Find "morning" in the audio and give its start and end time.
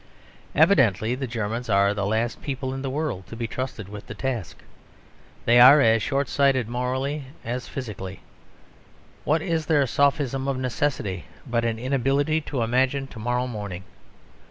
13.45-13.83